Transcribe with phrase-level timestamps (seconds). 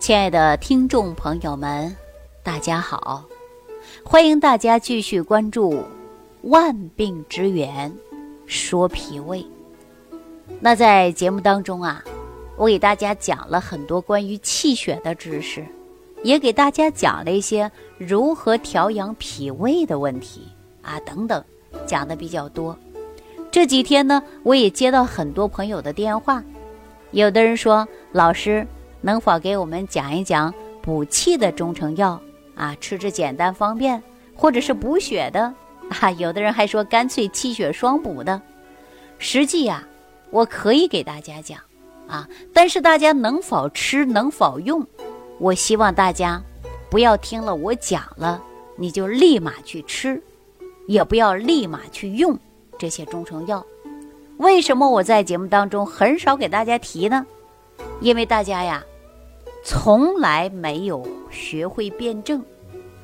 [0.00, 1.94] 亲爱的听众朋友们，
[2.42, 3.22] 大家好！
[4.02, 5.74] 欢迎大家继续关注
[6.44, 7.94] 《万病之源
[8.46, 9.40] 说脾胃》。
[10.58, 12.02] 那在节目当中啊，
[12.56, 15.62] 我给大家讲了很多关于气血的知识，
[16.22, 20.48] 也给大家讲了一些如何调养脾胃的问题
[20.80, 21.44] 啊等等，
[21.84, 22.74] 讲的比较多。
[23.50, 26.42] 这几天呢，我也接到很多朋友的电话，
[27.10, 28.66] 有的人说：“老师。”
[29.00, 32.20] 能否给我们讲一讲补气的中成药
[32.54, 32.76] 啊？
[32.80, 34.02] 吃着简单方便，
[34.34, 35.52] 或者是补血的
[36.00, 36.10] 啊？
[36.12, 38.40] 有的人还说干脆气血双补的。
[39.18, 39.86] 实际呀，
[40.30, 41.58] 我可以给大家讲
[42.08, 44.86] 啊，但是大家能否吃，能否用？
[45.38, 46.42] 我希望大家
[46.90, 48.42] 不要听了我讲了
[48.76, 50.22] 你就立马去吃，
[50.86, 52.38] 也不要立马去用
[52.78, 53.64] 这些中成药。
[54.38, 57.26] 为什么我在节目当中很少给大家提呢？
[58.00, 58.82] 因为大家呀。
[59.62, 62.42] 从来没有学会辩证，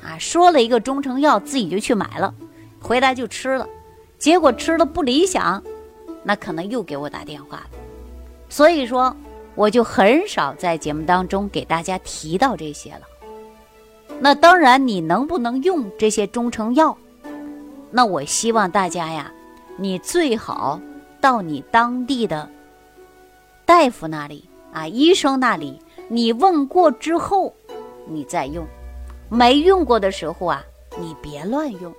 [0.01, 2.33] 啊，说了一个中成药，自己就去买了，
[2.81, 3.67] 回来就吃了，
[4.17, 5.63] 结果吃了不理想，
[6.23, 7.69] 那可能又给我打电话了。
[8.49, 9.15] 所以说，
[9.55, 13.01] 我就很少在节目当中给大家提到这些了。
[14.19, 16.97] 那当然，你能不能用这些中成药？
[17.91, 19.31] 那我希望大家呀，
[19.77, 20.81] 你最好
[21.21, 22.49] 到你当地的
[23.65, 25.79] 大夫那里啊，医生那里。
[26.09, 27.53] 你问过之后，
[28.05, 28.65] 你再用；
[29.29, 30.63] 没用过的时候啊，
[30.99, 31.93] 你别乱用，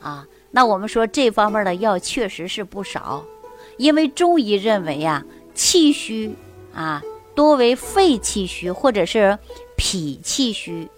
[0.00, 0.26] 啊。
[0.50, 3.24] 那我们说这方面的药确实是不少，
[3.76, 5.24] 因为中医认为啊，
[5.54, 6.34] 气虚
[6.74, 7.02] 啊
[7.34, 9.38] 多为肺气虚或者是
[9.76, 10.88] 脾气虚，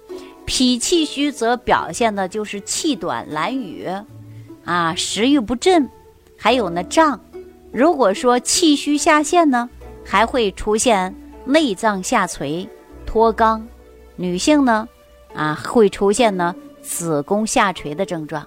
[0.47, 3.87] 脾气虚则表现的就是气短懒语，
[4.65, 5.89] 啊食欲不振，
[6.37, 7.21] 还有呢胀。
[7.71, 9.69] 如果说气虚下陷呢，
[10.05, 11.15] 还会出现。
[11.45, 12.69] 内脏下垂、
[13.05, 13.63] 脱肛，
[14.17, 14.89] 女性呢，
[15.35, 18.47] 啊会出现呢子宫下垂的症状。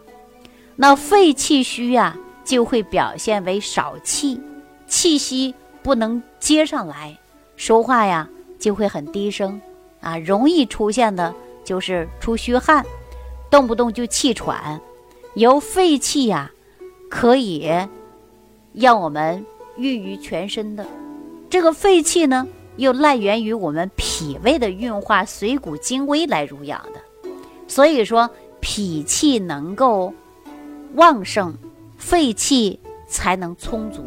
[0.76, 4.40] 那肺气虚呀，就会表现为少气，
[4.88, 7.18] 气息不能接上来，
[7.56, 8.30] 说话呀
[8.60, 9.62] 就会很低声，
[10.02, 11.34] 啊容易出现的
[11.64, 12.86] 就是出虚汗，
[13.50, 14.80] 动不动就气喘。
[15.36, 16.52] 由肺气呀，
[17.10, 17.70] 可以
[18.74, 19.46] 让我们
[19.78, 20.86] 郁于全身的
[21.50, 22.48] 这个肺气呢。
[22.78, 27.30] 又赖源于我们脾胃的运化水谷精微来濡养的，
[27.68, 30.14] 所以说脾气能够
[30.96, 31.54] 旺盛，
[31.98, 34.04] 肺气才能充足。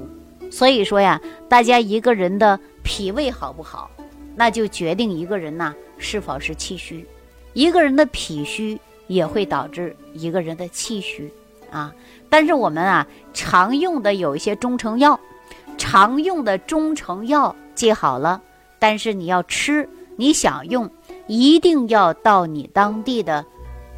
[0.50, 3.90] 所以说呀，大家一个人的脾胃好不好，
[4.34, 7.06] 那就决定一个人呐是否是气虚。
[7.54, 11.32] 一个人的脾虚也会导致一个人的气虚
[11.70, 11.94] 啊。
[12.28, 15.18] 但是我们啊常用的有一些中成药，
[15.76, 18.42] 常用的中成药记好了。
[18.78, 20.88] 但是你要吃，你想用，
[21.26, 23.44] 一定要到你当地的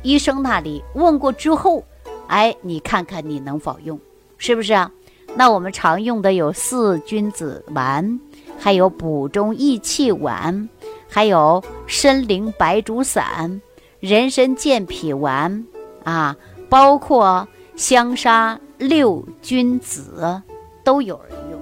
[0.02, 1.84] 医生那里问过之后，
[2.28, 3.98] 哎，你看看你能否用，
[4.38, 4.90] 是不是啊？
[5.36, 8.18] 那我们常用的有四君子丸，
[8.58, 10.68] 还有补中益气丸，
[11.08, 13.60] 还有参苓白术散、
[14.00, 15.64] 人参健脾丸
[16.02, 16.36] 啊，
[16.68, 17.46] 包括
[17.76, 20.42] 香砂六君子
[20.82, 21.60] 都有人用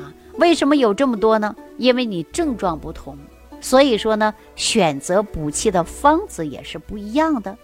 [0.00, 0.10] 啊。
[0.38, 1.54] 为什么有这么多呢？
[1.78, 3.16] 因为你症状不同，
[3.60, 7.56] 所以说呢，选择补气的方子也是不一样的。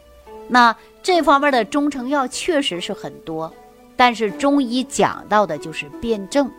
[0.49, 3.53] 那这方面的中成药确实是很多，
[3.97, 6.51] 但是中医讲到的就是辩证，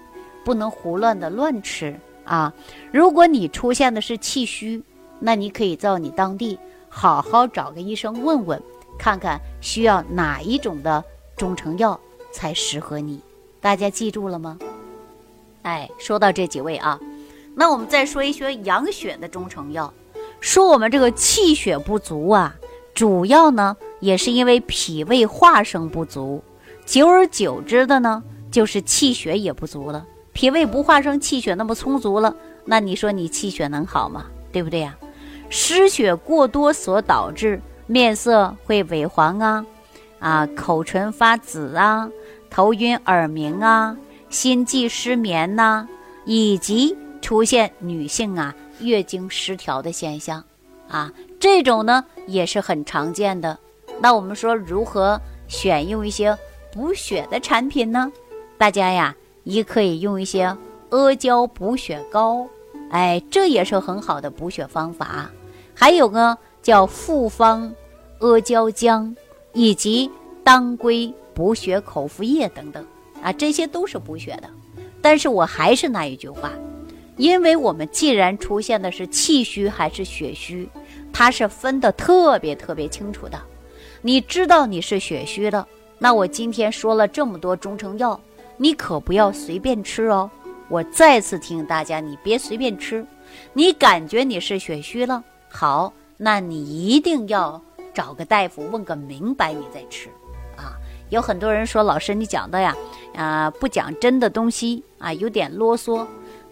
[0.46, 2.54] 不能胡乱的乱吃啊。
[2.92, 4.84] 如果你出现的是气虚，
[5.20, 8.62] 那你可以到你当地好好找个医生问问，
[8.98, 11.04] 看看需要哪一种的
[11.36, 12.00] 中成药
[12.32, 13.20] 才适合你。
[13.60, 14.60] 大家记住了吗？
[15.64, 17.00] 哎，说到这几位啊。
[17.60, 19.94] 那我们再说一说养血的中成药，
[20.40, 22.56] 说我们这个气血不足啊，
[22.94, 26.42] 主要呢也是因为脾胃化生不足，
[26.86, 30.06] 久而久之的呢，就是气血也不足了。
[30.32, 34.28] 脾胃不化生气血那么充足了，那你说你气血能好吗？
[34.54, 34.96] 对不对呀？
[35.50, 39.66] 失血过多所导致面色会萎黄啊，
[40.20, 42.10] 啊，口唇发紫啊，
[42.50, 43.98] 头晕耳鸣啊，
[44.30, 45.86] 心悸失眠呐，
[46.24, 46.96] 以及。
[47.22, 50.44] 出现女性啊月经失调的现象，
[50.88, 53.58] 啊，这种呢也是很常见的。
[54.02, 56.38] 那我们说如何选用一些
[56.72, 58.12] 补血的产品呢？
[58.58, 60.56] 大家呀，也可以用一些
[60.90, 62.48] 阿胶补血膏，
[62.92, 65.30] 哎，这也是很好的补血方法。
[65.74, 67.74] 还有呢，叫复方
[68.20, 69.16] 阿胶浆，
[69.54, 70.10] 以及
[70.44, 72.86] 当归补血口服液等等，
[73.22, 74.50] 啊，这些都是补血的。
[75.02, 76.52] 但是我还是那一句话。
[77.20, 80.70] 因为我们既然出现的是气虚还是血虚，
[81.12, 83.38] 它是分得特别特别清楚的。
[84.02, 85.68] 你知道你是血虚的，
[85.98, 88.18] 那我今天说了这么多中成药，
[88.56, 90.32] 你可不要随便吃哦。
[90.70, 93.06] 我再次提醒大家，你别随便吃。
[93.52, 97.62] 你感觉你是血虚了，好，那你一定要
[97.94, 100.08] 找个大夫问个明白，你再吃。
[100.56, 100.72] 啊，
[101.10, 102.74] 有很多人说老师你讲的呀，
[103.14, 106.08] 啊不讲真的东西啊，有点啰嗦。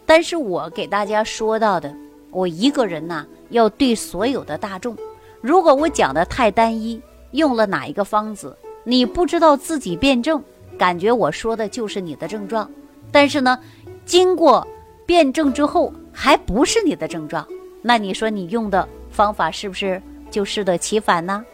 [0.08, 1.94] 但是我给大家说到的，
[2.32, 4.98] 我一个人呐，要对所有的大众。
[5.42, 7.00] 如果我讲的太单一，
[7.32, 10.42] 用了哪一个方子，你不知道自己辩证，
[10.78, 12.68] 感觉我说的就是你的症状。
[13.12, 13.60] 但是呢，
[14.06, 14.66] 经过
[15.06, 17.46] 辩证之后，还不是你的症状，
[17.82, 20.02] 那你说你用的方法是不是
[20.32, 21.46] 就适得其反呢？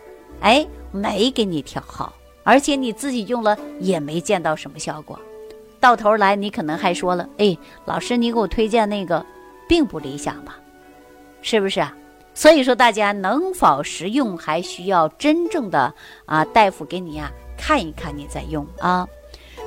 [0.42, 2.14] 哎，没给你调好，
[2.44, 5.20] 而且你自己用了也没见到什么效果。
[5.84, 9.26] 到头来，你可能还说了：“哎，老师，你给我推荐那个，
[9.68, 10.58] 并不理想吧？
[11.42, 11.94] 是不是啊？”
[12.34, 15.94] 所以说，大家能否实用，还需要真正的
[16.26, 19.06] 啊大夫给你呀看一看，你再用啊。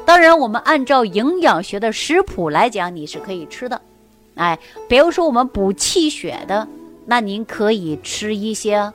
[0.06, 3.78] 当然，我们按照营养学的食谱来讲，你是可以吃的。
[4.36, 4.58] 哎，
[4.88, 6.66] 比如说我们补气血的，
[7.04, 8.90] 那您可以吃一些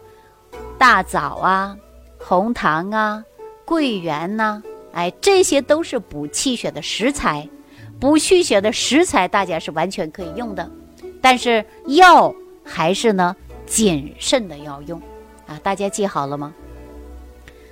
[0.79, 1.77] 大枣啊、
[2.17, 3.23] 红糖啊、
[3.63, 4.63] 桂圆呐。
[4.93, 7.47] 哎，这些都是补气血的食材，
[7.99, 10.69] 补气血的食材，大家是完全可以用的。
[11.21, 12.33] 但是药
[12.63, 13.35] 还是呢，
[13.65, 15.01] 谨慎的要用
[15.47, 15.59] 啊！
[15.63, 16.53] 大家记好了吗？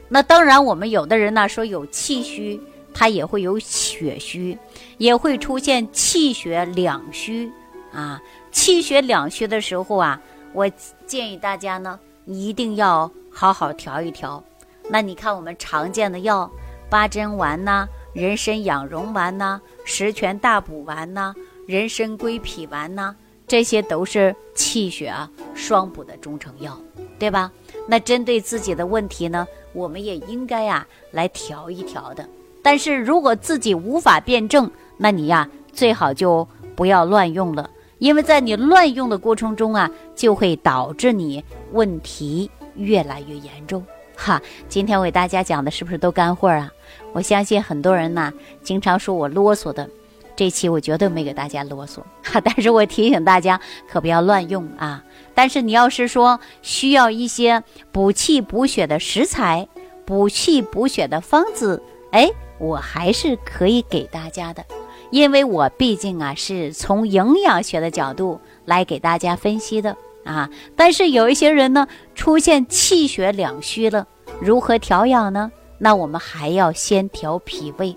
[0.07, 2.59] 那当然，我们有的人呢说有气虚，
[2.93, 4.57] 他也会有血虚，
[4.97, 7.51] 也会出现气血两虚
[7.91, 8.21] 啊。
[8.51, 10.21] 气血两虚的时候啊，
[10.53, 10.69] 我
[11.05, 14.43] 建议大家呢一定要好好调一调。
[14.89, 16.49] 那你看我们常见的药。
[16.89, 21.33] 八珍丸呐，人参养荣丸呐，十全大补丸呐，
[21.67, 23.15] 人参归脾丸呐，
[23.47, 26.75] 这些都是气血啊双补的中成药，
[27.19, 27.51] 对吧？
[27.87, 32.27] 那针对自己的问题呢，我们也应该呀来调一调的。
[32.63, 37.69] 但是如果自己无法辩证，那你呀最好就不要乱用了，
[37.99, 43.85] 因为在你乱用的过程中啊，就会导致你问题越来越严重。
[44.21, 46.69] 哈，今天我给大家讲的是不是都干货啊？
[47.13, 49.89] 我相信很多人呢，经常说我啰嗦的，
[50.35, 52.39] 这期我绝对没给大家啰嗦哈。
[52.43, 53.57] 但是我提醒大家，
[53.89, 55.01] 可不要乱用啊。
[55.33, 57.63] 但是你要是说需要一些
[57.93, 59.65] 补气补血的食材、
[60.03, 61.81] 补气补血的方子，
[62.11, 64.65] 哎，我还是可以给大家的，
[65.11, 69.95] 因为我毕竟啊是从营养学的角度来给大家分析的
[70.33, 70.49] 啊。
[70.75, 74.07] 但是有一些人呢，出现气血两虚了，
[74.39, 75.51] 如何调养呢？
[75.77, 77.95] 那我们还要先调脾胃，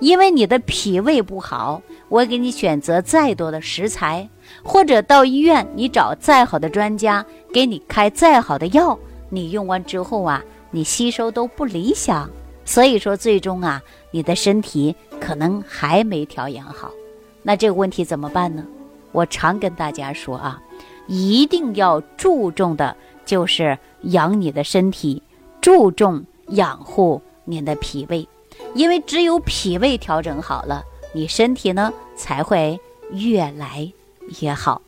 [0.00, 4.28] 因为你的脾胃不好，我给你选择再多的食材，
[4.64, 8.98] 或者到医院你找再好的专家给你开再好的药，
[9.28, 10.42] 你用完之后啊，
[10.72, 12.28] 你吸收都不理想，
[12.64, 13.80] 所以说最终啊，
[14.10, 16.90] 你的身体可能还没调养好。
[17.42, 18.66] 那这个问题怎么办呢？
[19.12, 20.60] 我常跟大家说啊，
[21.10, 22.96] 一定要注重的
[23.26, 25.22] 就是养你的身体，
[25.60, 26.24] 注重。
[26.50, 28.26] 养护您的脾胃，
[28.74, 32.76] 因为只有脾胃调整好了，你身体呢才会
[33.12, 33.88] 越来
[34.42, 34.82] 越好。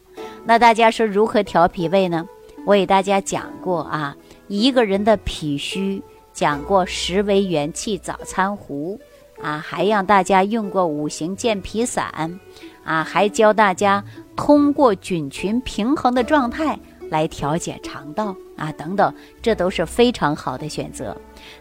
[0.45, 2.27] 那大家说如何调脾胃呢？
[2.67, 4.17] 我给大家讲过啊，
[4.49, 6.03] 一个人的脾虚，
[6.33, 8.99] 讲过十为元气早餐壶
[9.41, 12.41] 啊，还让大家用过五行健脾散
[12.83, 14.03] 啊，还教大家
[14.37, 16.79] 通过菌群平衡的状态
[17.11, 19.13] 来调节肠道啊，等等，
[19.43, 21.17] 这都是非常好的选择。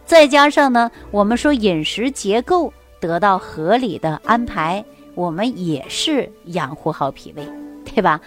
[0.05, 4.83] 再加上呢，我们说饮食结构得到合理的安排，
[5.15, 7.45] 我们也是养护好脾胃，
[7.83, 8.21] 对吧？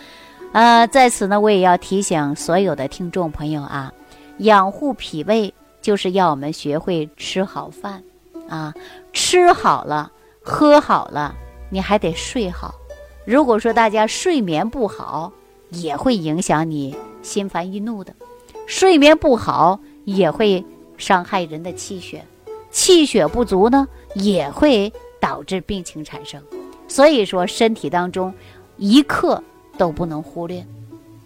[0.52, 3.92] 呃，在此呢，我也要提醒所有的听众朋友啊，
[4.38, 8.02] 养护脾胃就是要我们学会吃好饭
[8.48, 8.72] 啊，
[9.12, 11.34] 吃好了，喝好了，
[11.70, 12.74] 你还得睡好。
[13.24, 15.32] 如果说大家睡眠不好，
[15.70, 18.14] 也会影响你心烦易怒的，
[18.66, 20.64] 睡眠不好也会。
[20.96, 22.24] 伤害人的气血，
[22.70, 26.40] 气血不足呢，也会导致病情产生。
[26.86, 28.32] 所以说，身体当中
[28.76, 29.42] 一刻
[29.76, 30.64] 都不能忽略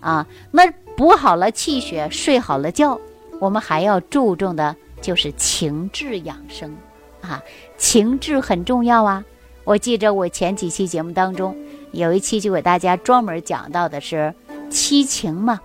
[0.00, 0.26] 啊。
[0.50, 2.98] 那补好了气血，睡好了觉，
[3.40, 6.74] 我们还要注重的就是情志养生
[7.20, 7.42] 啊。
[7.76, 9.22] 情志很重要啊。
[9.64, 11.54] 我记着我前几期节目当中
[11.98, 14.32] 有一期就给大家专门讲到的是
[14.70, 15.60] 七情嘛，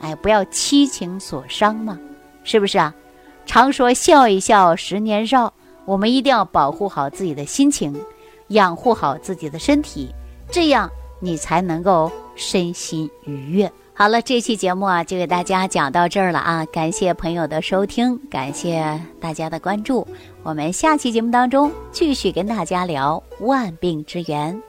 [0.00, 1.98] 哎，不要七情所伤嘛，
[2.44, 2.94] 是不是啊？
[3.46, 5.52] 常说笑一笑，十年少。
[5.86, 7.98] 我们一定要保护好自己的心情，
[8.48, 10.14] 养护好自己的身体，
[10.50, 13.72] 这样你才能够身心愉悦。
[13.94, 16.64] 好了，这期节目啊，就给大家讲到这儿了啊！
[16.66, 20.06] 感谢朋友的收听，感谢大家的关注。
[20.42, 24.62] 我们下期节目当中继续跟大家聊万病之源，